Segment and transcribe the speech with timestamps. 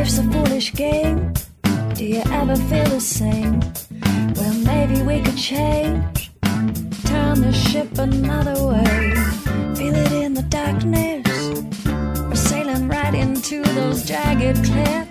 [0.00, 1.34] life's a foolish game.
[1.94, 3.60] Do you ever feel the same?
[4.34, 6.32] Well, maybe we could change.
[7.04, 9.12] Turn the ship another way.
[9.76, 11.26] Feel it in the darkness.
[12.28, 15.09] We're sailing right into those jagged cliffs.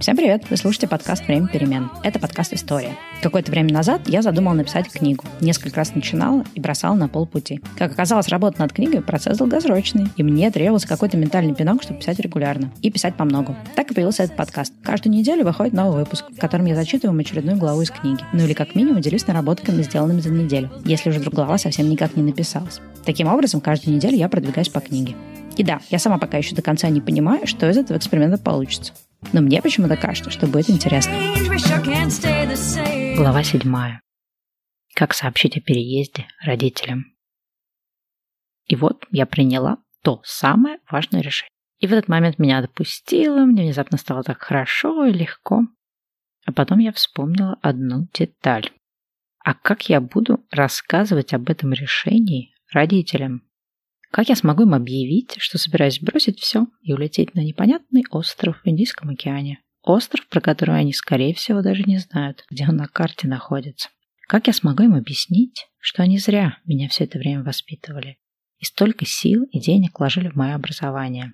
[0.00, 0.48] Всем привет!
[0.48, 1.90] Вы слушаете подкаст «Время перемен».
[2.02, 2.96] Это подкаст «История».
[3.20, 5.26] Какое-то время назад я задумал написать книгу.
[5.42, 7.60] Несколько раз начинала и бросала на полпути.
[7.76, 12.18] Как оказалось, работа над книгой– процесс долгосрочный, и мне требовался какой-то ментальный пинок, чтобы писать
[12.18, 12.72] регулярно.
[12.80, 13.54] И писать по многу.
[13.76, 14.72] Так и появился этот подкаст.
[14.82, 18.24] Каждую неделю выходит новый выпуск, в котором я зачитываю вам очередную главу из книги.
[18.32, 22.16] Ну или как минимум делюсь наработками, сделанными за неделю, если уже вдруг глава совсем никак
[22.16, 22.80] не написалась.
[23.04, 25.14] Таким образом, каждую неделю я продвигаюсь по книге.
[25.58, 28.94] И да, я сама пока еще до конца не понимаю, что из этого эксперимента получится.
[29.32, 31.12] Но мне почему-то кажется, что будет интересно.
[33.16, 34.00] Глава седьмая.
[34.94, 37.14] Как сообщить о переезде родителям?
[38.66, 41.50] И вот я приняла то самое важное решение.
[41.78, 45.62] И в этот момент меня отпустило, мне внезапно стало так хорошо и легко.
[46.46, 48.70] А потом я вспомнила одну деталь.
[49.42, 53.42] А как я буду рассказывать об этом решении родителям?
[54.10, 58.68] Как я смогу им объявить, что собираюсь бросить все и улететь на непонятный остров в
[58.68, 59.60] Индийском океане?
[59.82, 63.88] Остров, про который они, скорее всего, даже не знают, где он на карте находится.
[64.28, 68.18] Как я смогу им объяснить, что они зря меня все это время воспитывали
[68.58, 71.32] и столько сил и денег вложили в мое образование?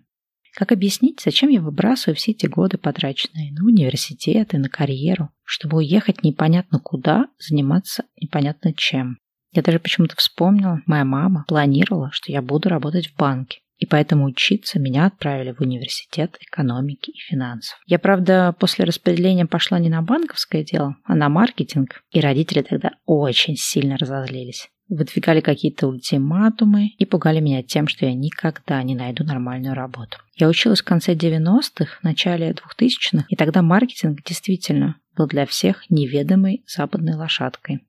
[0.55, 5.79] Как объяснить, зачем я выбрасываю все эти годы, потраченные на университет и на карьеру, чтобы
[5.79, 9.19] уехать непонятно куда, заниматься непонятно чем?
[9.57, 13.61] Я даже почему-то вспомнила, моя мама планировала, что я буду работать в банке.
[13.79, 17.79] И поэтому учиться меня отправили в университет экономики и финансов.
[17.87, 22.03] Я, правда, после распределения пошла не на банковское дело, а на маркетинг.
[22.11, 24.69] И родители тогда очень сильно разозлились.
[24.91, 30.19] Выдвигали какие-то ультиматумы и пугали меня тем, что я никогда не найду нормальную работу.
[30.37, 36.63] Я училась в конце 90-х, начале 2000-х, и тогда маркетинг действительно был для всех неведомой
[36.67, 37.81] западной лошадкой.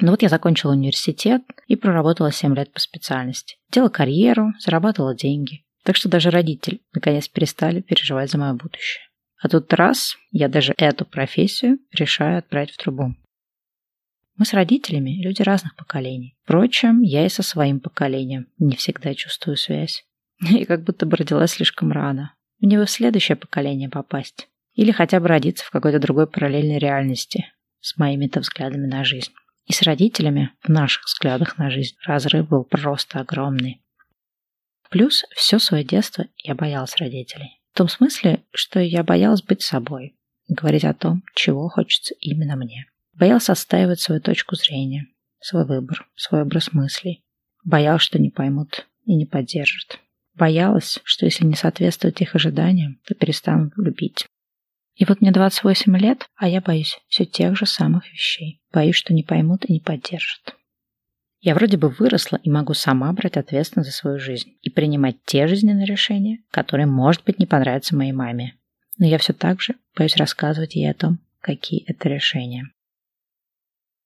[0.00, 3.56] Ну вот я закончила университет и проработала 7 лет по специальности.
[3.70, 5.64] Делала карьеру, зарабатывала деньги.
[5.84, 9.04] Так что даже родители наконец перестали переживать за мое будущее.
[9.40, 13.14] А тут раз, я даже эту профессию решаю отправить в трубу.
[14.36, 16.36] Мы с родителями люди разных поколений.
[16.42, 20.04] Впрочем, я и со своим поколением не всегда чувствую связь.
[20.40, 22.34] И как будто бы родилась слишком рано.
[22.58, 24.48] Мне бы в следующее поколение попасть.
[24.72, 27.44] Или хотя бы родиться в какой-то другой параллельной реальности
[27.80, 29.32] с моими-то взглядами на жизнь.
[29.66, 33.82] И с родителями в наших взглядах на жизнь разрыв был просто огромный.
[34.90, 37.60] Плюс все свое детство я боялась родителей.
[37.72, 40.14] В том смысле, что я боялась быть собой,
[40.48, 42.86] говорить о том, чего хочется именно мне.
[43.14, 45.06] Боялась отстаивать свою точку зрения,
[45.40, 47.24] свой выбор, свой образ мыслей.
[47.64, 49.98] Боялась, что не поймут и не поддержат.
[50.34, 54.26] Боялась, что если не соответствует их ожиданиям, то перестанут любить.
[54.94, 58.60] И вот мне 28 лет, а я боюсь все тех же самых вещей.
[58.72, 60.56] Боюсь, что не поймут и не поддержат.
[61.40, 65.46] Я вроде бы выросла и могу сама брать ответственность за свою жизнь и принимать те
[65.46, 68.54] жизненные решения, которые, может быть, не понравятся моей маме.
[68.96, 72.70] Но я все так же боюсь рассказывать ей о том, какие это решения.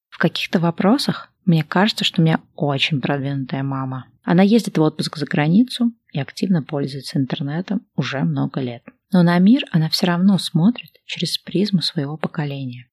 [0.09, 4.07] В каких-то вопросах мне кажется, что у меня очень продвинутая мама.
[4.25, 8.83] Она ездит в отпуск за границу и активно пользуется интернетом уже много лет.
[9.13, 12.89] Но на мир она все равно смотрит через призму своего поколения.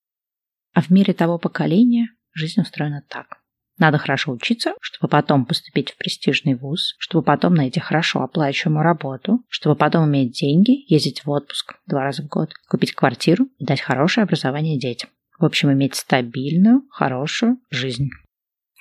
[0.74, 3.42] А в мире того поколения жизнь устроена так.
[3.78, 9.44] Надо хорошо учиться, чтобы потом поступить в престижный вуз, чтобы потом найти хорошо оплачиваемую работу,
[9.50, 13.82] чтобы потом иметь деньги, ездить в отпуск два раза в год, купить квартиру и дать
[13.82, 15.10] хорошее образование детям.
[15.38, 18.10] В общем, иметь стабильную, хорошую жизнь.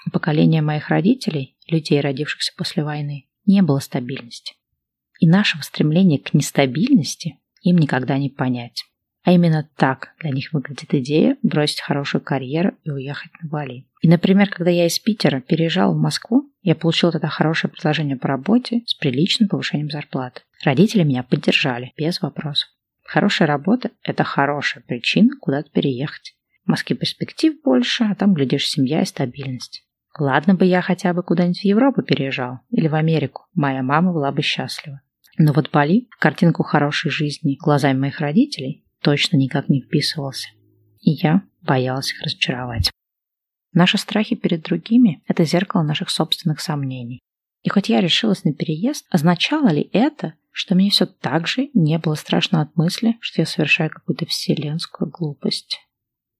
[0.06, 4.54] У поколения моих родителей, людей, родившихся после войны, не было стабильности.
[5.20, 8.84] И нашего стремления к нестабильности им никогда не понять.
[9.24, 13.86] А именно так для них выглядит идея бросить хорошую карьеру и уехать на Бали.
[14.02, 18.28] И, например, когда я из Питера переезжал в Москву, я получил тогда хорошее предложение по
[18.28, 20.42] работе с приличным повышением зарплаты.
[20.62, 22.68] Родители меня поддержали, без вопросов.
[23.02, 26.34] Хорошая работа– это хорошая причина куда-то переехать.
[26.66, 29.86] В Москве перспектив больше, а там, глядишь, семья и стабильность.
[30.18, 33.46] Ладно бы я хотя бы куда-нибудь в Европу переезжал или в Америку.
[33.54, 35.00] Моя мама была бы счастлива.
[35.36, 40.48] Но вот Бали в картинку хорошей жизни глазами моих родителей точно никак не вписывался.
[41.00, 42.90] И я боялась их разочаровать.
[43.72, 47.20] Наши страхи перед другими– это зеркало наших собственных сомнений.
[47.62, 51.98] И хоть я решилась на переезд, означало ли это, что мне все так же не
[51.98, 55.80] было страшно от мысли, что я совершаю какую-то вселенскую глупость?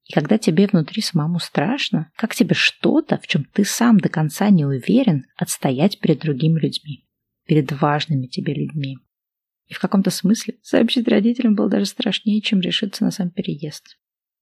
[0.05, 4.51] И когда тебе внутри самому страшно, как тебе что-то, в чем ты сам до конца
[4.51, 7.05] не уверен, отстоять перед другими людьми,
[7.47, 8.99] перед важными тебе людьми?
[9.67, 13.97] И в каком-то смысле сообщить родителям было даже страшнее, чем решиться на сам переезд.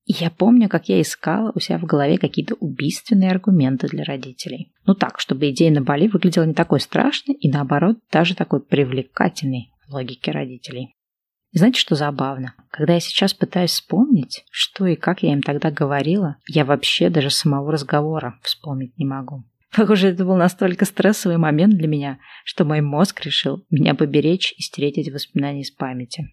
[0.04, 4.72] И я помню, как я искала у себя в голове какие-то убийственные аргументы для родителей.
[4.84, 9.70] Ну так, чтобы идея на Бали выглядела не такой страшной и, наоборот, даже такой привлекательной
[9.86, 10.96] в логике родителей.
[11.52, 12.54] И знаете, что забавно?
[12.70, 17.30] Когда я сейчас пытаюсь вспомнить, что и как я им тогда говорила, я вообще даже
[17.30, 19.44] самого разговора вспомнить не могу.
[19.74, 24.62] Похоже, это был настолько стрессовый момент для меня, что мой мозг решил меня поберечь и
[24.62, 26.32] стереть эти воспоминания из памяти.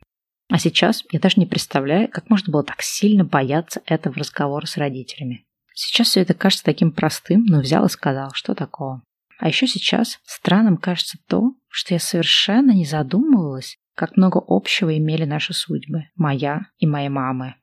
[0.50, 4.78] А сейчас я даже не представляю, как можно было так сильно бояться этого разговора с
[4.78, 5.46] родителями.
[5.74, 9.04] Сейчас все это кажется таким простым, но взял и сказал, что такого.
[9.38, 15.24] А еще сейчас странным кажется то, что я совершенно не задумывалась, как много общего имели
[15.24, 17.56] наши судьбы, моя и моей мамы.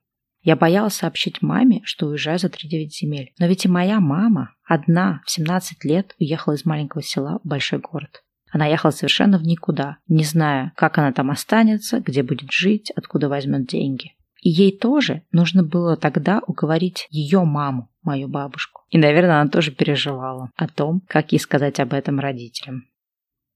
[0.46, 3.32] Я боялась сообщить маме, что уезжаю за 3-9 земель.
[3.40, 7.80] Но ведь и моя мама одна в 17 лет уехала из маленького села в большой
[7.80, 8.22] город.
[8.52, 13.28] Она ехала совершенно в никуда, не зная, как она там останется, где будет жить, откуда
[13.28, 14.12] возьмет деньги.
[14.40, 18.82] И ей тоже нужно было тогда уговорить ее маму, мою бабушку.
[18.90, 22.84] И, наверное, она тоже переживала о том, как ей сказать об этом родителям.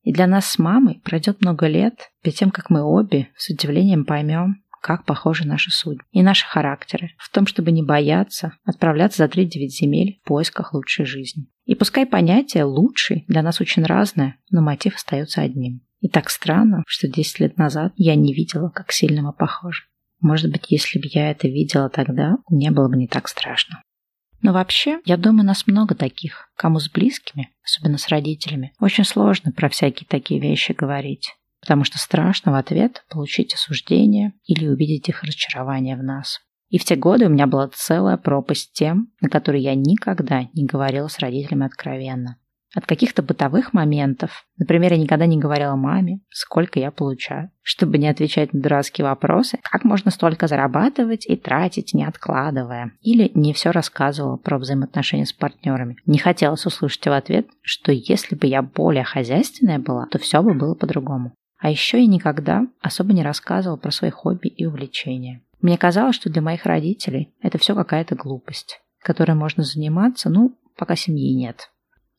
[0.03, 4.05] И для нас с мамой пройдет много лет перед тем, как мы обе с удивлением
[4.05, 9.25] поймем, как похожи наши судьбы и наши характеры в том, чтобы не бояться отправляться за
[9.27, 11.47] 3-9 земель в поисках лучшей жизни.
[11.67, 15.83] И пускай понятие «лучший» для нас очень разное, но мотив остается одним.
[16.01, 19.85] И так странно, что 10 лет назад я не видела, как сильно мы похожи.
[20.21, 23.83] Может быть, если бы я это видела тогда, мне было бы не так страшно.
[24.43, 29.53] Но вообще, я думаю, нас много таких, кому с близкими, особенно с родителями, очень сложно
[29.53, 35.23] про всякие такие вещи говорить потому что страшно в ответ получить осуждение или увидеть их
[35.23, 36.41] разочарование в нас.
[36.69, 40.65] И в те годы у меня была целая пропасть тем, на которые я никогда не
[40.65, 42.37] говорила с родителями откровенно.
[42.73, 48.07] От каких-то бытовых моментов, например, я никогда не говорила маме, сколько я получаю, чтобы не
[48.07, 52.93] отвечать на дурацкие вопросы, как можно столько зарабатывать и тратить, не откладывая.
[53.01, 55.97] Или не все рассказывала про взаимоотношения с партнерами.
[56.07, 60.55] Не хотелось услышать в ответ, что если бы я более хозяйственная была, то все бы
[60.55, 61.33] было по-другому.
[61.61, 65.43] А еще я никогда особо не рассказывала про свои хобби и увлечения.
[65.61, 70.97] Мне казалось, что для моих родителей это все какая-то глупость, которой можно заниматься, ну, пока
[70.97, 71.71] семьи нет.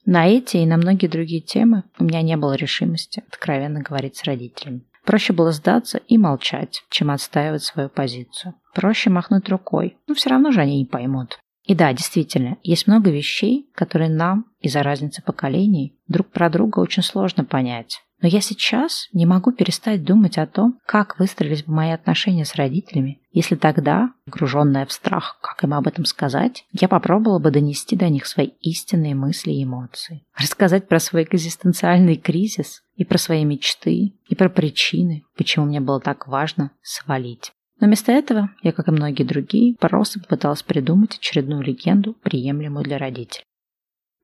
[0.05, 4.23] На эти и на многие другие темы у меня не было решимости откровенно говорить с
[4.23, 4.83] родителями.
[5.05, 8.53] Проще было сдаться и молчать, чем отстаивать свою позицию.
[8.75, 11.39] Проще махнуть рукой, но все равно же они не поймут.
[11.65, 17.03] И да, действительно, есть много вещей, которые нам из-за разницы поколений друг про друга очень
[17.03, 18.01] сложно понять.
[18.21, 22.55] Но я сейчас не могу перестать думать о том, как выстроились бы мои отношения с
[22.55, 27.95] родителями, если тогда, погруженная в страх, как им об этом сказать, я попробовала бы донести
[27.95, 30.23] до них свои истинные мысли и эмоции.
[30.35, 35.99] Рассказать про свой экзистенциальный кризис, и про свои мечты, и про причины, почему мне было
[35.99, 37.51] так важно свалить.
[37.79, 42.99] Но вместо этого я, как и многие другие, просто попыталась придумать очередную легенду, приемлемую для
[42.99, 43.43] родителей.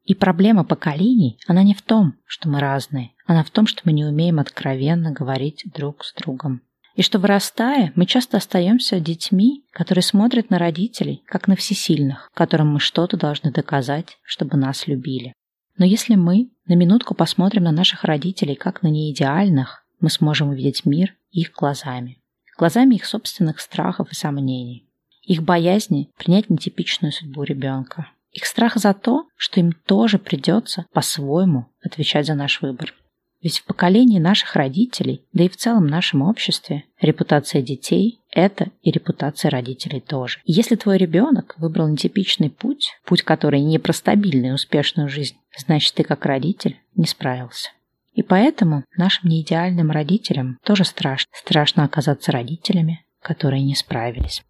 [0.07, 3.91] И проблема поколений, она не в том, что мы разные, она в том, что мы
[3.91, 6.61] не умеем откровенно говорить друг с другом.
[6.95, 12.69] И что вырастая, мы часто остаемся детьми, которые смотрят на родителей, как на всесильных, которым
[12.69, 15.33] мы что-то должны доказать, чтобы нас любили.
[15.77, 20.85] Но если мы на минутку посмотрим на наших родителей как на неидеальных, мы сможем увидеть
[20.85, 22.17] мир их глазами.
[22.57, 24.87] Глазами их собственных страхов и сомнений.
[25.21, 28.07] Их боязни принять нетипичную судьбу ребенка.
[28.37, 32.93] Их страх за то, что им тоже придется по-своему отвечать за наш выбор.
[33.41, 38.91] Ведь в поколении наших родителей, да и в целом нашем обществе, репутация детей– это и
[38.91, 40.37] репутация родителей тоже.
[40.43, 45.35] И если твой ребенок выбрал нетипичный путь, путь, который не про стабильную и успешную жизнь,
[45.57, 47.71] значит, ты как родитель не справился.
[48.13, 51.27] И поэтому нашим неидеальным родителям тоже страшно.
[51.33, 54.43] Страшно оказаться родителями, которые не справились.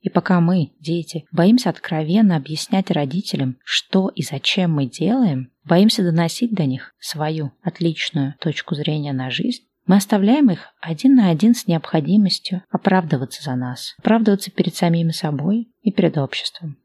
[0.00, 6.52] И пока мы, дети, боимся откровенно объяснять родителям, что и зачем мы делаем, боимся доносить
[6.52, 11.66] до них свою отличную точку зрения на жизнь, мы оставляем их один на один с
[11.66, 16.76] необходимостью оправдываться за нас, оправдываться перед самими собой и перед обществом.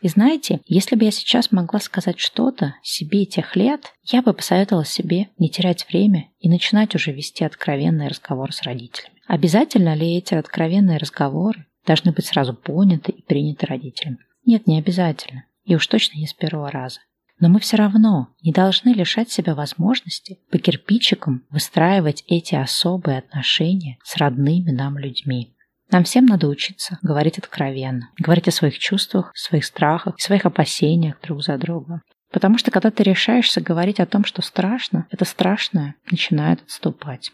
[0.00, 4.84] И знаете, если бы я сейчас могла сказать что-то себе тех лет, я бы посоветовала
[4.84, 9.16] себе не терять время и начинать уже вести откровенный разговор с родителями.
[9.28, 14.18] Обязательно ли эти откровенные разговоры должны быть сразу поняты и приняты родителями.
[14.44, 15.44] Нет, не обязательно.
[15.64, 17.00] И уж точно не с первого раза.
[17.38, 23.98] Но мы все равно не должны лишать себя возможности по кирпичикам выстраивать эти особые отношения
[24.04, 25.56] с родными нам людьми.
[25.90, 31.42] Нам всем надо учиться говорить откровенно, говорить о своих чувствах, своих страхах, своих опасениях друг
[31.42, 32.00] за друга.
[32.30, 37.30] Потому что когда ты решаешься говорить о том, что страшно, это страшное начинает отступать.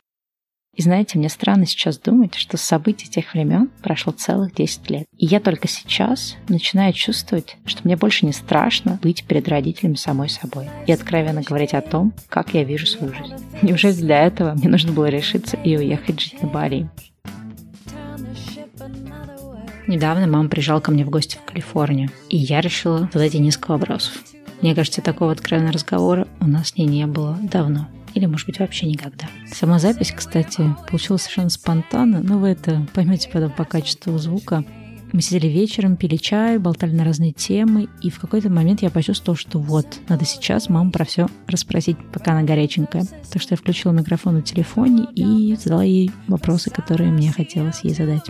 [0.78, 5.06] И знаете, мне странно сейчас думать, что с событий тех времен прошло целых 10 лет.
[5.16, 10.28] И я только сейчас начинаю чувствовать, что мне больше не страшно быть перед родителями самой
[10.28, 13.34] собой и откровенно говорить о том, как я вижу свою жизнь.
[13.60, 16.88] Неужели для этого мне нужно было решиться и уехать жить на Бали?
[19.88, 23.72] Недавно мама приезжала ко мне в гости в Калифорнию, и я решила задать ей несколько
[23.72, 24.12] вопросов.
[24.62, 27.88] Мне кажется, такого откровенного разговора у нас с ней не было давно.
[28.18, 29.28] Или, может быть, вообще никогда.
[29.46, 34.64] Сама запись, кстати, получилась совершенно спонтанно, но вы это поймете потом по качеству звука.
[35.12, 39.38] Мы сидели вечером, пили чай, болтали на разные темы, и в какой-то момент я почувствовала,
[39.38, 43.04] что вот, надо сейчас маму про все расспросить, пока она горяченькая.
[43.30, 47.94] Так что я включила микрофон на телефоне и задала ей вопросы, которые мне хотелось ей
[47.94, 48.24] задать.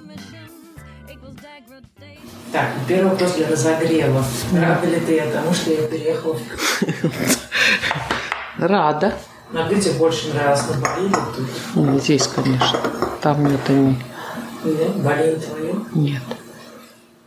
[2.53, 4.23] Так, первый вопрос для разогрева.
[4.53, 6.37] Рада ли ты тому, что я переехала?
[8.59, 9.15] Рада.
[9.55, 11.47] А где тебе больше нравилось, на Бали тут?
[11.75, 12.79] Ну, здесь, конечно.
[13.23, 13.97] Там это не...
[14.65, 15.75] Нет, Бали не твое?
[15.95, 16.23] Нет.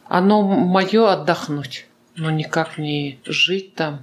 [0.07, 4.01] Оно мое отдохнуть, но никак не жить там.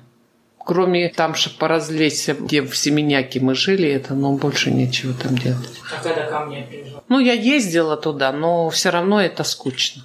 [0.59, 5.71] Кроме там, чтобы поразвлечься, где в Семеняке мы жили, это, но больше нечего там делать.
[5.97, 7.03] А когда ко мне приезжал?
[7.09, 10.03] Ну, я ездила туда, но все равно это скучно.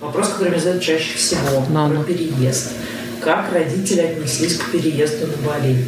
[0.00, 2.04] Вопрос, который мне задают чаще всего, Ну, про ну.
[2.04, 2.72] переезд.
[3.22, 5.86] Как родители отнеслись к переезду на Бали?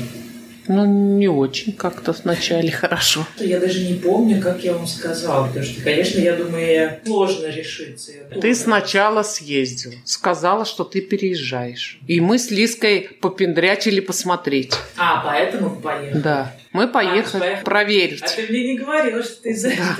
[0.66, 3.26] Ну, не очень как-то вначале хорошо.
[3.38, 8.12] Я даже не помню, как я вам сказала, потому что, конечно, я думаю, сложно решиться.
[8.40, 11.99] Ты сначала съездил, сказала, что ты переезжаешь.
[12.06, 14.75] И мы с Лиской попендрячили посмотреть.
[14.97, 16.21] А, поэтому вы поехали?
[16.21, 16.54] Да.
[16.73, 17.64] Мы поехали поехали.
[17.64, 18.23] проверить.
[18.23, 19.97] А ты мне не говорила, что ты из-за этого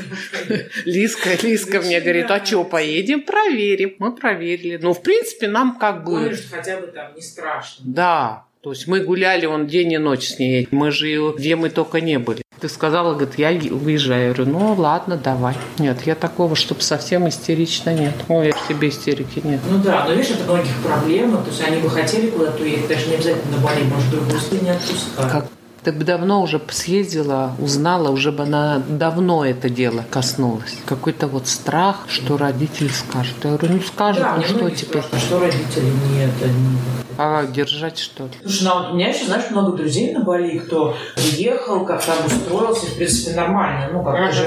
[0.49, 0.69] поехала.
[0.85, 3.95] Лиска, Лиска мне говорит, а что, поедем, проверим.
[3.99, 4.79] Мы проверили.
[4.83, 6.35] Ну, в принципе, нам как бы...
[6.35, 7.85] что хотя бы там не страшно.
[7.87, 8.45] Да.
[8.65, 10.67] То есть мы гуляли он день и ночь с ней.
[10.71, 12.41] Мы же где мы только не были.
[12.61, 14.29] Ты сказала, говорит, я уезжаю.
[14.29, 15.55] Я говорю, ну ладно, давай.
[15.79, 18.15] Нет, я такого, чтобы совсем истерично нет.
[18.27, 19.61] Ой, я в себе истерики нет.
[19.71, 21.43] Ну да, но видишь, это многих проблема.
[21.43, 24.63] То есть они бы хотели куда-то уехать, даже не обязательно на Бали, может, другую страну
[24.63, 25.31] не отпускать.
[25.31, 25.47] Как
[25.85, 30.75] ты бы давно уже съездила, узнала, уже бы она давно это дело коснулась.
[30.87, 33.35] Какой-то вот страх, что родитель скажет.
[33.45, 35.03] Я говорю, ну скажет, Да, ну мне что теперь?
[35.03, 36.79] спрашивают, Что родители не это не...
[37.19, 38.31] А держать что ли?
[38.43, 42.17] Слушай, ну, вот у меня еще, знаешь, много друзей на Бали, кто приехал, как там
[42.27, 44.33] устроился, в принципе, нормально, ну, как Ага.
[44.33, 44.47] же.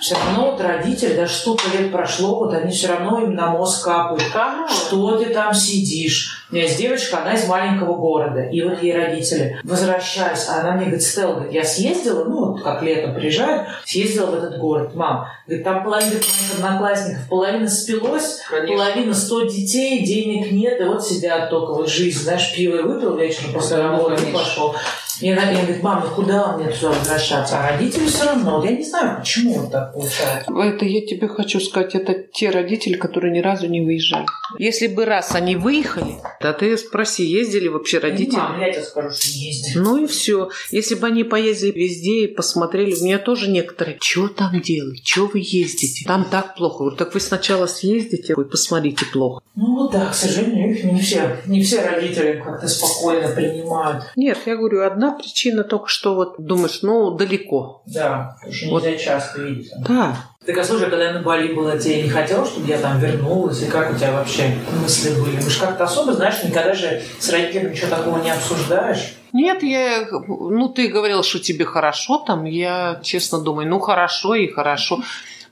[0.00, 3.84] Все равно вот родители, даже столько лет прошло, вот они все равно им на мозг
[3.84, 4.22] капают.
[4.70, 6.46] Что ты там сидишь?
[6.50, 8.40] У меня есть девочка, она из маленького города.
[8.40, 12.62] И вот ей родители, возвращаясь, а она мне говорит, Стелла, говорит, я съездила, ну, вот
[12.62, 14.94] как летом приезжают, съездила в этот город.
[14.94, 21.06] Мам, говорит, там половина моих одноклассников, половина спилось, половина 100 детей, денег нет, и вот
[21.06, 24.38] сидят только вот жизнь, знаешь, пиво выпил вечером после работы и конечно.
[24.38, 24.74] пошел.
[25.20, 27.58] И она мне говорит, мам, ну куда мне туда возвращаться?
[27.58, 30.50] А родители все равно, вот я не знаю, почему вот так получается.
[30.52, 34.26] Это я тебе хочу сказать, это те родители, которые ни разу не выезжали.
[34.58, 38.36] Если бы раз они выехали, да ты спроси, ездили вообще родители?
[38.36, 39.78] Мам, я тебе скажу, что не ездили.
[39.78, 40.48] Ну и все.
[40.70, 45.26] Если бы они поездили везде и посмотрели, у меня тоже некоторые, что там делать, что
[45.26, 46.06] вы ездите?
[46.06, 46.78] Там так плохо.
[46.78, 49.42] Говорю, так вы сначала съездите, вы посмотрите плохо.
[49.56, 54.04] Ну вот да, к сожалению, их не все, не все родители как-то спокойно принимают.
[54.16, 57.82] Нет, я говорю, одна причина только что вот думаешь, ну далеко.
[57.86, 58.84] Да, что Вот.
[58.84, 59.70] нельзя часто видеть.
[59.86, 60.16] Да.
[60.46, 63.62] Так, а слушай, когда я на Бали была, тебе не хотела, чтобы я там вернулась?
[63.62, 65.36] И как у тебя вообще мысли были?
[65.36, 69.14] Вы же как-то особо, знаешь, никогда же с родителями ничего такого не обсуждаешь.
[69.32, 74.48] Нет, я, ну ты говорил, что тебе хорошо там, я честно думаю, ну хорошо и
[74.48, 75.00] хорошо.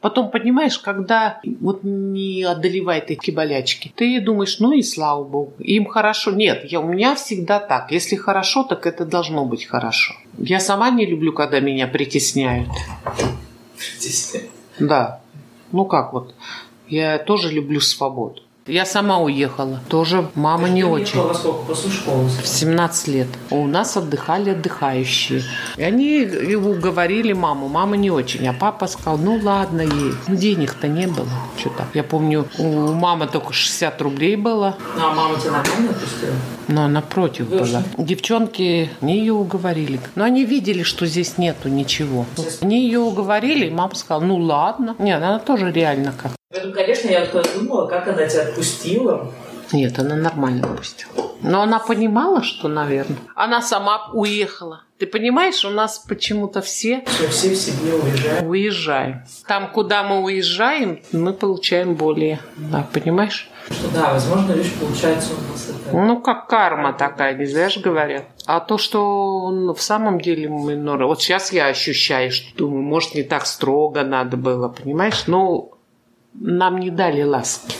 [0.01, 5.87] Потом, понимаешь, когда вот не одолевает эти болячки, ты думаешь, ну и слава богу, им
[5.87, 6.31] хорошо.
[6.31, 7.91] Нет, я, у меня всегда так.
[7.91, 10.15] Если хорошо, так это должно быть хорошо.
[10.39, 12.69] Я сама не люблю, когда меня притесняют.
[13.99, 14.37] Здесь.
[14.79, 15.21] Да.
[15.73, 16.35] Ну как вот,
[16.89, 18.43] я тоже люблю свободу.
[18.69, 19.81] Я сама уехала.
[19.89, 21.21] Тоже мама не очень.
[21.21, 21.65] во сколько?
[21.65, 22.29] После школы.
[22.29, 23.29] В 17 лет.
[23.51, 25.43] У нас отдыхали отдыхающие.
[25.79, 27.69] И они его уговорили маму.
[27.69, 28.47] Мама не очень.
[28.47, 30.13] А папа сказал, ну ладно ей.
[30.29, 31.29] Ну денег-то не было.
[31.57, 31.87] Что-то.
[31.95, 34.77] Я помню, у мамы только 60 рублей было.
[34.97, 36.35] Ну, а мама тебя нормально отпустила?
[36.69, 37.83] Но она против была.
[37.97, 39.99] Девчонки, они ее уговорили.
[40.15, 42.27] Но они видели, что здесь нету ничего.
[42.61, 44.95] Они ее уговорили, и мама сказала, ну ладно.
[44.99, 46.38] Нет, она тоже реально как.
[46.51, 49.31] Поэтому, конечно, я вот думала, как она тебя отпустила.
[49.71, 51.13] Нет, она нормально пустила.
[51.43, 53.19] Но она понимала, что, наверное.
[53.35, 54.83] Она сама уехала.
[54.99, 58.47] Ты понимаешь, у нас почему-то все Что все в себе уезжают.
[58.47, 59.23] уезжаем.
[59.47, 62.41] Там, куда мы уезжаем, мы получаем более.
[62.57, 63.51] Да, понимаешь?
[63.71, 67.81] Что да, возможно, видишь, получается у нас это Ну, как карма такая, не зря же
[67.81, 68.25] говорят.
[68.47, 71.05] А то, что он в самом деле минор...
[71.05, 75.25] Вот сейчас я ощущаю, что думаю, может, не так строго надо было, понимаешь?
[75.27, 75.78] Но
[76.41, 77.75] нам не дали ласки.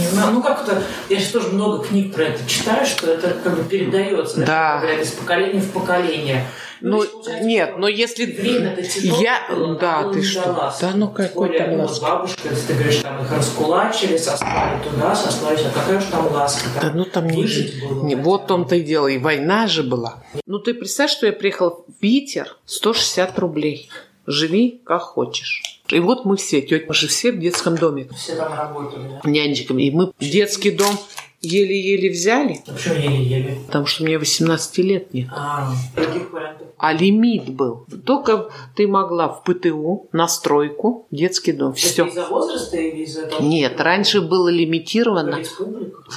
[0.00, 3.36] Не знаю, ну как это, я сейчас тоже много книг про это читаю, что это
[3.42, 4.80] как бы передается, Да.
[4.80, 4.92] да.
[4.94, 6.46] из поколения в поколение.
[6.80, 8.26] Ну, получается, нет, но если...
[8.26, 9.46] Время-то тяжело Я...
[9.48, 10.42] было, Да, ты что?
[10.44, 10.74] дала.
[10.80, 12.04] Да ну какой там ну, ласка.
[12.04, 15.70] бабушка, если ты говоришь, там их раскулачили, сослали туда, сослали сюда.
[15.70, 16.68] Какая уж там ласка?
[16.82, 17.42] Да ну там не
[17.86, 18.04] было.
[18.04, 19.06] Не, вот том-то и дело.
[19.06, 20.22] И война же была.
[20.46, 23.88] Ну ты представь, что я приехала в Питер 160 рублей.
[24.26, 25.62] Живи как хочешь.
[25.88, 28.08] И вот мы все, тетя, мы же все в детском доме.
[28.16, 29.30] Все там работали, да?
[29.30, 29.82] Нянечками.
[29.82, 30.96] И мы детский дом
[31.42, 33.58] еле-еле взяли, А Почему еле-еле?
[33.66, 35.28] потому что мне 18 лет нет.
[35.30, 36.68] А, других вариантов.
[36.78, 37.86] А лимит был.
[38.04, 41.70] Только ты могла в ПТУ, на стройку, детский дом.
[41.70, 42.06] Это Все.
[42.06, 45.38] из-за возраста или из-за того, Нет, раньше было лимитировано.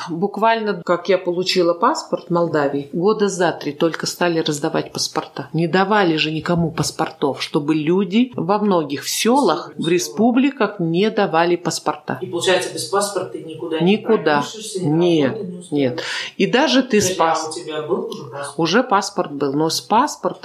[0.10, 5.50] Буквально, как я получила паспорт Молдавии, года за три только стали раздавать паспорта.
[5.54, 11.56] Не давали же никому паспортов, чтобы люди во многих в селах, в республиках не давали
[11.56, 12.20] паспорта.
[12.22, 14.38] И получается, без паспорта ты никуда, Никуда.
[14.38, 15.72] не пропишешься, ни на Нет.
[15.72, 16.02] Нет.
[16.38, 18.60] И даже ты с Подожди, а пас- у тебя был уже паспорт?
[18.60, 19.82] Уже паспорт был, но с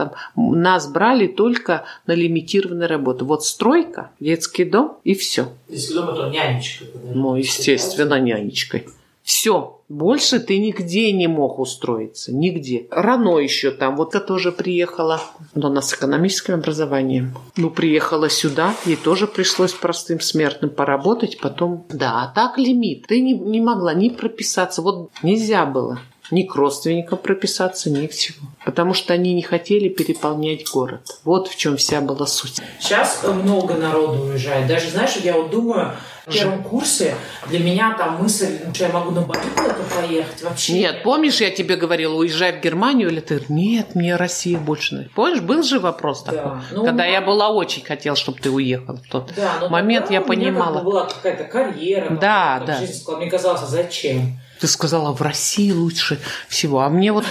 [0.03, 3.25] паспортом нас брали только на лимитированные работы.
[3.25, 5.49] Вот стройка, детский дом и все.
[5.69, 6.85] Если дома, то нянечка.
[7.15, 8.87] Ну, естественно, нянечкой.
[9.23, 9.79] Все.
[9.89, 12.35] Больше ты нигде не мог устроиться.
[12.35, 12.89] Нигде.
[12.91, 13.95] Рано еще там.
[13.97, 15.21] Вот я тоже приехала.
[15.55, 17.35] Но она с экономическим образованием.
[17.57, 18.75] Ну, приехала сюда.
[18.85, 21.39] Ей тоже пришлось простым смертным поработать.
[21.39, 21.87] Потом...
[21.91, 23.07] Да, а так лимит.
[23.07, 24.83] Ты не, не могла ни прописаться.
[24.83, 26.01] Вот нельзя было.
[26.33, 28.49] Ни к родственникам прописаться, ни к чему.
[28.65, 31.03] Потому что они не хотели переполнять город.
[31.25, 32.61] Вот в чем вся была суть.
[32.81, 34.67] Сейчас много народу уезжает.
[34.67, 35.93] Даже, знаешь, я вот думаю,
[36.27, 37.15] в первом курсе
[37.49, 40.73] для меня там мысль, ну, что я могу на Бали куда-то поехать вообще.
[40.73, 45.15] Нет, помнишь, я тебе говорила, уезжай в Германию, или ты нет, мне Россия больше нравится.
[45.15, 46.33] Помнишь, был же вопрос Да.
[46.33, 46.53] такой?
[46.71, 50.07] Ну, Когда ну, я была очень хотела, чтобы ты уехал в тот Да, но момент,
[50.07, 50.79] тогда я у меня как понимала.
[50.79, 52.09] бы была какая-то карьера.
[52.19, 52.79] Да, как да.
[52.79, 53.05] жизнь.
[53.19, 54.39] Мне казалось, а зачем?
[54.63, 56.83] Ты сказала, в России лучше всего.
[56.83, 57.25] А мне вот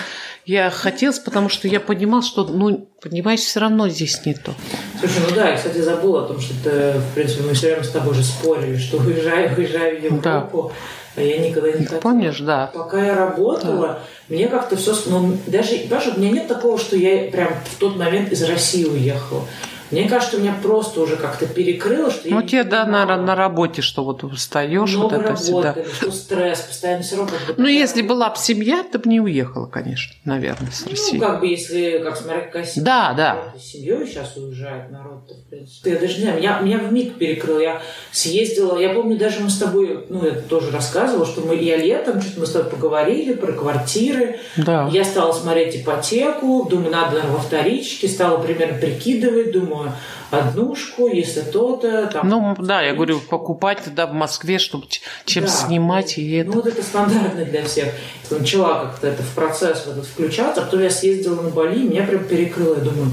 [0.46, 4.54] я хотелось, потому что я понимала, что, ну, понимаешь, все равно здесь не то.
[5.00, 7.86] Слушай, ну да, я, кстати, забыла о том, что ты, в принципе, мы все время
[7.86, 10.36] с тобой уже спорили, что уезжаю, уезжаю в Да.
[10.36, 10.74] Европу,
[11.16, 12.02] а я никогда не хотела.
[12.02, 12.70] Помнишь, да.
[12.74, 14.94] Пока я работала, мне как-то все...
[15.06, 18.84] Ну, даже, понимаешь, у меня нет такого, что я прям в тот момент из России
[18.84, 19.46] уехала.
[19.92, 23.36] Мне кажется, меня просто уже как-то перекрыло, что я Ну, не тебе, да, на, на
[23.36, 25.76] работе, что вот встаешь, вот Много это всегда.
[25.94, 27.32] что стресс, постоянно все равно...
[27.58, 31.18] Ну, если была бы семья, ты бы не уехала, конечно, наверное, с России.
[31.18, 32.86] Ну, как бы, если, как смотря какая семья.
[32.86, 33.36] Да, да.
[33.54, 35.92] Вот, С семьей сейчас уезжает народ-то, в принципе.
[35.92, 37.60] Я даже не знаю, меня, меня в миг перекрыл.
[37.60, 41.78] Я съездила, я помню, даже мы с тобой, ну, я тоже рассказывала, что мы, я
[41.78, 44.40] летом, что-то мы с тобой поговорили про квартиры.
[44.58, 44.90] Да.
[44.92, 49.81] Я стала смотреть ипотеку, думаю, надо, во вторичке, стала примерно прикидывать, думаю,
[50.30, 52.08] однушку, если то-то.
[52.08, 54.86] Там, Ну, да, я говорю, покупать тогда в Москве, чтобы
[55.26, 55.50] чем Да.
[55.50, 56.50] снимать, и это.
[56.50, 57.94] Ну, вот это стандартно для всех.
[58.30, 62.24] Начала как-то это в процесс в этот включаться, потом я съездила на Бали, меня прям
[62.24, 62.76] перекрыло.
[62.76, 63.12] Я думаю,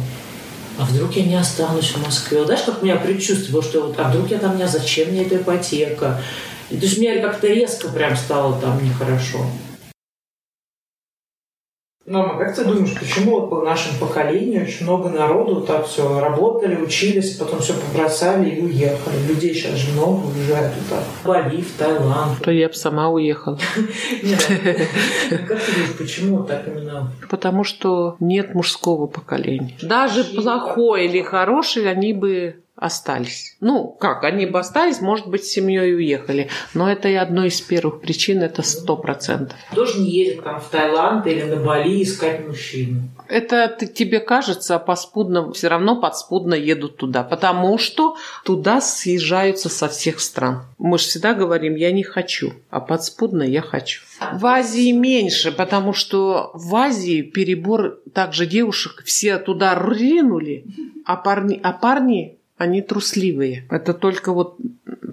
[0.79, 2.39] а вдруг я не останусь в Москве?
[2.39, 5.23] Вот Знаешь, как у меня предчувствие, что вот, а вдруг я там не, зачем мне
[5.23, 6.21] эта ипотека?
[6.71, 9.45] И, то есть мне как-то резко прям стало там нехорошо.
[12.09, 16.77] Мама, как ты думаешь, почему вот по нашему поколению очень много народу так все работали,
[16.77, 19.17] учились, потом все побросали и уехали?
[19.29, 21.03] Людей сейчас же много уезжают туда.
[21.25, 22.43] Бали, в Таиланд.
[22.43, 23.59] То я бы сама уехала.
[23.59, 27.13] Как ты думаешь, почему так именно?
[27.29, 29.77] Потому что нет мужского поколения.
[29.83, 33.57] Даже плохой или хороший, они бы остались.
[33.61, 36.49] Ну, как, они бы остались, может быть, с семьей уехали.
[36.75, 39.57] Но это и одной из первых причин, это сто процентов.
[39.75, 43.03] Тоже не едет там в Таиланд или на Бали искать мужчину.
[43.29, 49.69] Это ты- тебе кажется, а поспудно, все равно подспудно едут туда, потому что туда съезжаются
[49.69, 50.63] со всех стран.
[50.79, 54.01] Мы же всегда говорим, я не хочу, а подспудно я хочу.
[54.33, 60.65] В Азии меньше, потому что в Азии перебор также девушек все туда ринули,
[61.05, 63.65] а парни, а парни они трусливые.
[63.71, 64.57] Это только вот,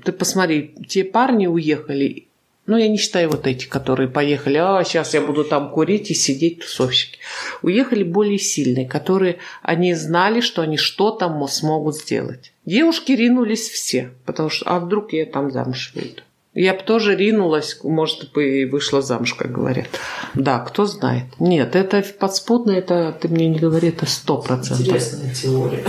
[0.03, 2.27] ты посмотри, те парни уехали,
[2.67, 6.15] ну, я не считаю вот эти, которые поехали, а, сейчас я буду там курить и
[6.15, 7.19] сидеть тусовщики.
[7.61, 12.53] Уехали более сильные, которые, они знали, что они что-то мо- смогут сделать.
[12.65, 16.23] Девушки ринулись все, потому что, а вдруг я там замуж выйду?
[16.55, 19.87] Я бы тоже ринулась, может бы и вышла замуж, как говорят.
[20.33, 21.25] Да, кто знает.
[21.37, 24.79] Нет, это подспудно, это ты мне не говори, это сто процентов.
[24.87, 25.83] Интересная теория.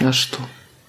[0.00, 0.38] А что?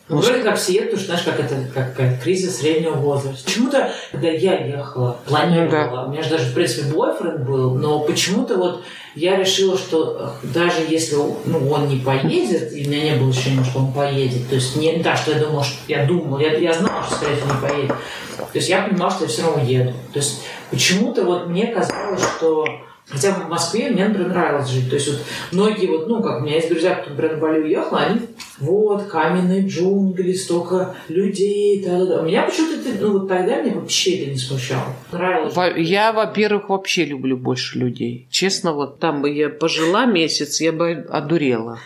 [0.09, 3.43] Ну, вроде как все едут, знаешь, как это, как, как кризис среднего возраста.
[3.43, 8.55] Почему-то, когда я ехала, планировала, у меня же даже, в принципе, бойфренд был, но почему-то
[8.55, 8.83] вот
[9.15, 13.29] я решила, что э, даже если ну, он не поедет, и у меня не было
[13.29, 16.53] ощущения, что он поедет, то есть не да, что я думала, что я думала, я,
[16.57, 17.95] я знала, что, скорее всего, не поедет.
[18.37, 19.93] То есть я понимала, что я все равно еду.
[20.13, 20.41] То есть
[20.71, 22.65] почему-то вот мне казалось, что
[23.09, 24.89] Хотя в Москве мне, например, нравилось жить.
[24.89, 25.19] То есть вот
[25.53, 28.19] многие, вот, ну, как у меня есть друзья, кто, например, на Бали уехал, они
[28.59, 32.21] вот, каменные джунгли, столько людей, да, да, да.
[32.21, 34.93] У меня почему-то, ну, вот тогда мне вообще это не смущало.
[35.11, 35.55] Нравилось.
[35.77, 38.27] Я, во-первых, вообще люблю больше людей.
[38.29, 41.79] Честно, вот там бы я пожила месяц, я бы одурела.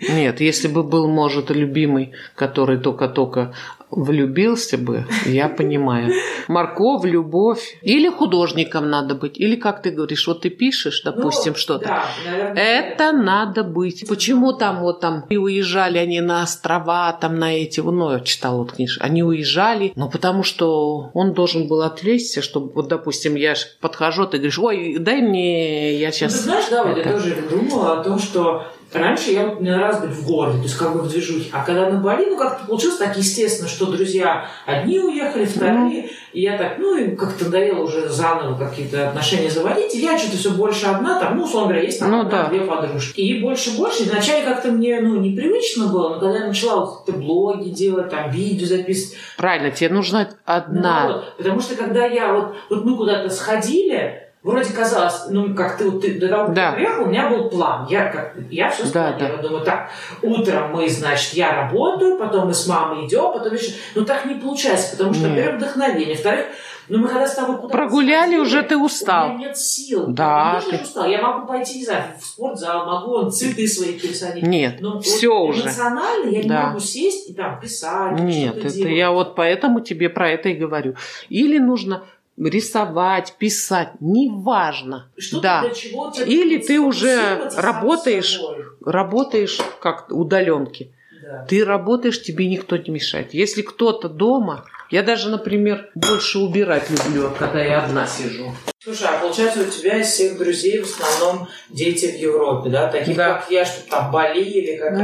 [0.00, 3.54] Нет, если бы был, может, любимый, который только-только
[3.90, 6.12] влюбился бы, я понимаю.
[6.48, 7.78] Морков, любовь.
[7.82, 9.38] Или художником надо быть.
[9.38, 11.86] Или, как ты говоришь, вот ты пишешь, допустим, ну, что-то.
[11.86, 14.04] Да, наверное, это надо быть.
[14.08, 18.58] Почему там вот там и уезжали они на острова, там на эти, ну, я читала
[18.58, 23.54] вот книжку, они уезжали, ну, потому что он должен был отвлечься, чтобы, вот, допустим, я
[23.80, 26.32] подхожу, ты говоришь, ой, дай мне, я сейчас...
[26.32, 28.66] Ну, ты знаешь, да, вот я тоже думала о том, что
[28.98, 31.50] Раньше я вот не раз в городе, то есть как бы в движухе.
[31.52, 36.04] А когда на Бали, ну как-то получилось так естественно, что друзья одни уехали, вторые.
[36.04, 36.10] Mm.
[36.36, 39.94] И я так, ну, и как-то надоело уже заново какие-то отношения заводить.
[39.94, 42.48] И я что-то все больше одна, там, ну, условно говоря, есть там ну, одна, да.
[42.50, 43.18] две подружки.
[43.18, 44.02] И больше больше.
[44.02, 48.10] И вначале как-то мне, ну, непривычно было, но когда я начала вот какие-то блоги делать,
[48.10, 49.16] там, видео записывать.
[49.38, 51.06] Правильно, тебе нужна одна.
[51.06, 55.76] Ну, вот, потому что когда я вот, вот мы куда-то сходили, вроде казалось, ну, как
[55.76, 56.70] ты, ты до того, как Да.
[56.70, 57.86] ты приехал, у меня был план.
[57.90, 59.42] Я, как, я все Да, спланировала.
[59.42, 59.90] Думаю, так,
[60.22, 63.72] утром мы, значит, я работаю, потом мы с мамой идем, потом еще...
[63.94, 66.14] Ну, так не получается, потому что, во-первых, вдохновение.
[66.14, 66.46] Во-вторых,
[66.88, 69.30] ну, мы когда с тобой куда-то Прогуляли, сходили, уже ты устал.
[69.30, 70.04] У меня нет сил.
[70.06, 71.06] Да, Я не ты- устал.
[71.08, 74.44] Я могу пойти, не знаю, в спортзал, могу он цветы свои пересадить.
[74.44, 75.62] Нет, Но все вот уже.
[75.62, 76.66] эмоционально я не Да.
[76.68, 78.92] могу сесть и там писать, Нет, что-то это делать.
[78.92, 80.94] я вот поэтому тебе про это и говорю.
[81.28, 82.04] Или нужно
[82.38, 85.10] рисовать, писать, неважно.
[85.16, 85.60] Что-то да.
[85.62, 88.40] для чего-то Или ты уже работаешь,
[88.84, 90.92] работаешь как удаленки.
[91.22, 91.44] Да.
[91.48, 93.34] Ты работаешь, тебе никто не мешает.
[93.34, 98.52] Если кто-то дома, я даже, например, больше убирать люблю, когда я одна сижу.
[98.78, 102.86] Слушай, а получается, у тебя из всех друзей в основном дети в Европе, да?
[102.88, 103.34] Таких, Да.
[103.34, 104.96] как я, что там Бали или какая-то...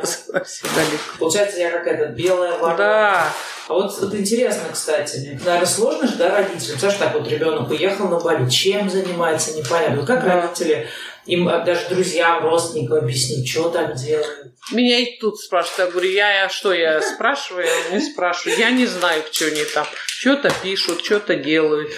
[0.44, 1.18] Всегда легко.
[1.18, 2.76] Получается, я какая-то белая ворона.
[2.78, 3.26] Да,
[3.66, 6.78] А вот, вот интересно, кстати, наверное, сложно же, да, родителям?
[6.78, 9.96] Знаешь, так вот ребенок уехал на Бали, чем занимается, непонятно.
[9.96, 10.42] Вот как Да.
[10.42, 10.86] родители,
[11.24, 14.52] им а, даже друзьям, родственникам объяснить, что там делают?
[14.70, 15.78] Меня и тут спрашивают.
[15.78, 17.66] Я говорю, я, я что, я спрашиваю?
[17.66, 18.58] Я не спрашиваю.
[18.58, 19.86] Я не знаю, что они там.
[20.06, 21.90] Что-то пишут, что-то делают.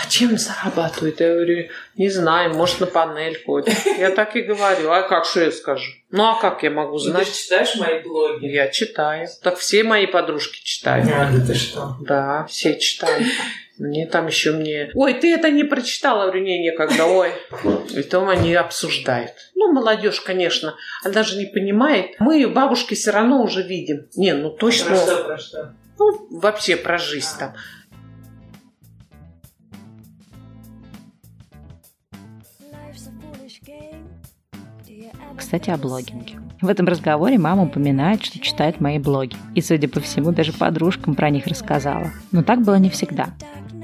[0.00, 1.18] А чем зарабатывают?
[1.20, 3.74] Я говорю, не знаю, может, на панель ходят.
[3.98, 4.90] Я так и говорю.
[4.92, 5.90] А как, что я скажу?
[6.10, 7.34] Ну, а как я могу Ну, ты же знать?
[7.34, 8.46] читаешь мои блоги?
[8.46, 9.26] Я читаю.
[9.42, 11.08] Так все мои подружки читают.
[11.12, 11.96] А, да ты что?
[12.00, 13.26] Да, все читают.
[13.78, 14.90] Мне там еще мне...
[14.94, 16.26] Ой, ты это не прочитала?
[16.26, 17.04] Говорю, не, некогда.
[17.04, 17.32] Ой.
[17.90, 19.32] И там они обсуждают.
[19.56, 22.16] Ну, молодежь, конечно, она даже не понимает.
[22.20, 24.08] Мы, бабушки, все равно уже видим.
[24.14, 24.90] Не, ну точно.
[24.90, 25.74] Про что, про что?
[25.98, 27.54] Ну, вообще про жизнь там.
[35.36, 36.40] Кстати, о блогинге.
[36.60, 39.36] В этом разговоре мама упоминает, что читает мои блоги.
[39.54, 42.10] И, судя по всему, даже подружкам про них рассказала.
[42.32, 43.34] Но так было не всегда.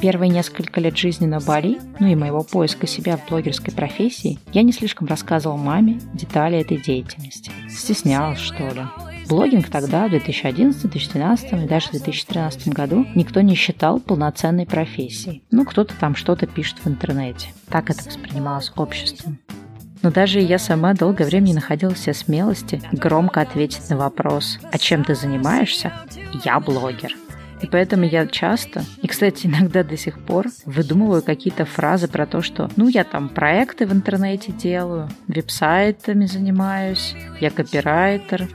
[0.00, 4.62] Первые несколько лет жизни на Бали, ну и моего поиска себя в блогерской профессии, я
[4.62, 7.52] не слишком рассказывала маме детали этой деятельности.
[7.70, 8.82] Стеснялась, что ли.
[9.28, 15.42] Блогинг тогда, в 2011, 2012 и даже в 2013 году, никто не считал полноценной профессией.
[15.50, 17.48] Ну, кто-то там что-то пишет в интернете.
[17.68, 19.38] Так это воспринималось обществом.
[20.02, 24.76] Но даже я сама долгое время не находила себе смелости громко ответить на вопрос «А
[24.76, 25.92] чем ты занимаешься?»
[26.44, 27.14] Я блогер.
[27.64, 32.42] И поэтому я часто, и, кстати, иногда до сих пор, выдумываю какие-то фразы про то,
[32.42, 38.50] что ну я там проекты в интернете делаю, веб-сайтами занимаюсь, я копирайтер.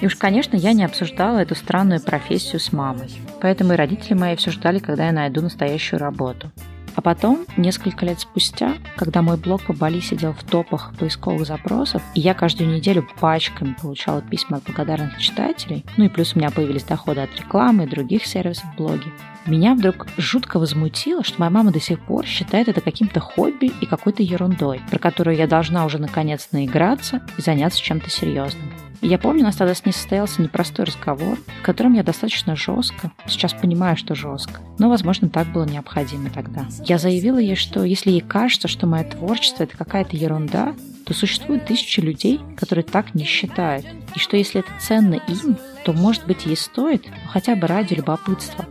[0.00, 3.10] И уж, конечно, я не обсуждала эту странную профессию с мамой.
[3.40, 6.52] Поэтому и родители мои все ждали, когда я найду настоящую работу.
[6.94, 12.02] А потом, несколько лет спустя, когда мой блог по Бали сидел в топах поисковых запросов,
[12.14, 16.50] и я каждую неделю пачками получала письма от благодарных читателей, ну и плюс у меня
[16.50, 19.10] появились доходы от рекламы и других сервисов в блоге,
[19.46, 23.86] меня вдруг жутко возмутило, что моя мама до сих пор считает это каким-то хобби и
[23.86, 28.70] какой-то ерундой, про которую я должна уже наконец наиграться и заняться чем-то серьезным.
[29.02, 33.10] Я помню, у нас тогда с ней состоялся непростой разговор, в котором я достаточно жестко,
[33.26, 36.66] сейчас понимаю, что жестко, но, возможно, так было необходимо тогда.
[36.84, 41.66] Я заявила ей, что если ей кажется, что мое творчество это какая-то ерунда, то существует
[41.66, 43.84] тысячи людей, которые так не считают.
[44.14, 48.66] И что если это ценно им, то, может быть, ей стоит, хотя бы ради любопытства,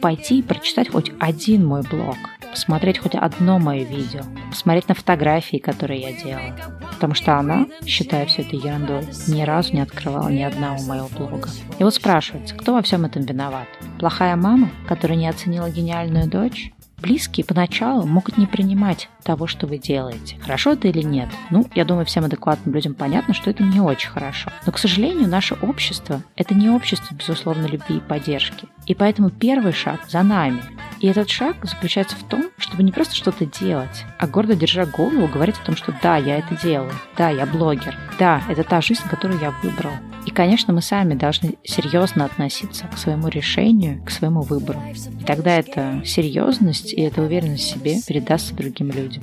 [0.00, 2.16] пойти и прочитать хоть один мой блог,
[2.50, 6.54] посмотреть хоть одно мое видео, посмотреть на фотографии, которые я делаю.
[6.96, 11.50] Потому что она, считая все это ерундой, ни разу не открывала ни одного моего блога.
[11.78, 13.68] И вот спрашивается, кто во всем этом виноват?
[13.98, 16.72] Плохая мама, которая не оценила гениальную дочь?
[16.96, 20.38] Близкие поначалу могут не принимать того, что вы делаете.
[20.40, 21.28] Хорошо это или нет?
[21.50, 24.50] Ну, я думаю, всем адекватным людям понятно, что это не очень хорошо.
[24.64, 28.68] Но, к сожалению, наше общество– это не общество, безусловно, любви и поддержки.
[28.86, 30.62] И поэтому первый шаг за нами.
[31.00, 35.26] И этот шаг заключается в том, чтобы не просто что-то делать, а гордо держа голову
[35.26, 39.02] говорить о том, что да, я это делаю, да, я блогер, да, это та жизнь,
[39.10, 39.92] которую я выбрал.
[40.26, 44.82] И, конечно, мы сами должны серьезно относиться к своему решению, к своему выбору.
[45.20, 49.15] И тогда эта серьезность и эта уверенность в себе передастся другим людям.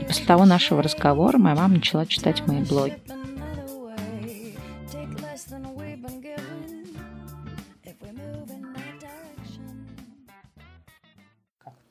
[0.00, 2.98] И после того нашего разговора моя мама начала читать мои блоги.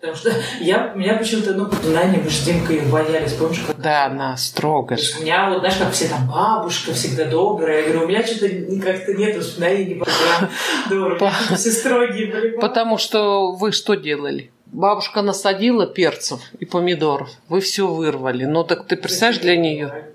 [0.02, 3.60] Потому что я, меня почему-то, ну, Наня, мы Димкой боялись, помнишь?
[3.68, 3.80] Как...
[3.80, 4.96] Да, она строго.
[4.96, 7.82] Есть у меня, вот, знаешь, как все там, бабушка всегда добрая.
[7.82, 8.48] Я говорю, у меня что-то
[8.82, 10.50] как-то нет воспоминаний, прям
[10.90, 11.32] добрые.
[11.56, 12.58] Все строгие были.
[12.58, 14.52] Потому что вы что делали?
[14.72, 17.30] Бабушка насадила перцев и помидоров.
[17.50, 18.46] Вы все вырвали.
[18.46, 20.06] Ну так ты представляешь для нее?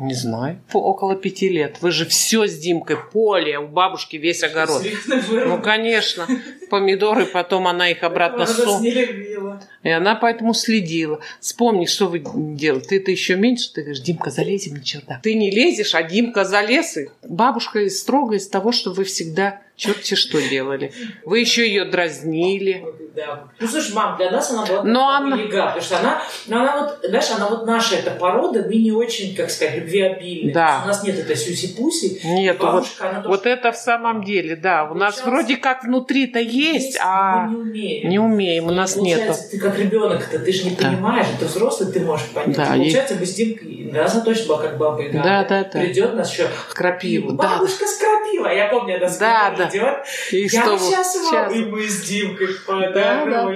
[0.00, 0.60] Не знаю.
[0.72, 1.76] По около пяти лет.
[1.80, 2.96] Вы же все с Димкой.
[3.12, 4.82] Поле, у бабушки весь огород.
[5.30, 6.26] Ну, конечно.
[6.70, 8.82] Помидоры, потом она их обратно су.
[8.82, 11.20] И она поэтому следила.
[11.38, 12.80] Вспомни, что вы делали.
[12.80, 13.72] Ты это еще меньше.
[13.72, 15.22] Ты говоришь, Димка, залезем на чердак.
[15.22, 16.96] Ты не лезешь, а Димка залез.
[16.96, 20.92] И бабушка строго из того, что вы всегда черти что делали.
[21.24, 22.84] Вы еще ее дразнили.
[23.14, 23.48] Да.
[23.60, 25.36] Ну, слушай, мам, для нас она была Но она...
[25.36, 28.90] яга, потому что она, ну, она вот, знаешь, она вот наша эта порода, мы не
[28.92, 30.52] очень, как сказать, любвеобильны.
[30.52, 30.80] Да.
[30.84, 32.20] У нас нет этой сюси-пуси.
[32.24, 33.28] Нет, Бабушка, вот, тоже...
[33.28, 34.84] вот это в самом деле, да.
[34.90, 38.08] У нас вроде как внутри-то есть, а мы не умеем.
[38.08, 38.94] не умеем, у нас.
[38.94, 40.88] Получается, ты как ребенок-то, ты же не Да.
[40.88, 42.56] понимаешь, ты взрослый, ты можешь понять.
[42.56, 45.22] Да, И и- получается, мы с Димкой, да, точно была как баба Яга.
[45.22, 45.80] Да, да, да.
[45.80, 47.56] Придет нас еще Крапиву, да.
[47.58, 48.48] Бабушка с крапива.
[48.48, 50.02] Я помню, она с Да, крапивой да.
[50.02, 50.06] идет.
[50.32, 53.54] И Я что вы- сейчас вам, и мы с Димкой по Да, да.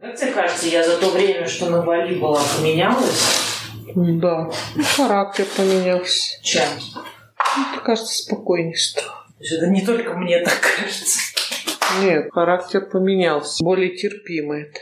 [0.00, 3.22] Как тебе кажется, я за то время, что на Бали была, поменялась?
[3.94, 4.50] Да.
[4.74, 6.42] Ну, характер поменялся.
[6.42, 6.68] Чем?
[7.56, 9.04] Мне кажется, спокойнее стал.
[9.04, 11.20] То есть это не только мне так кажется.
[12.02, 13.62] Нет, характер поменялся.
[13.64, 14.80] Более терпимый это.